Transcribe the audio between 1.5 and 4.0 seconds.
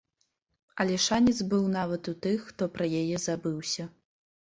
быў нават у тых, хто пра яе забыўся.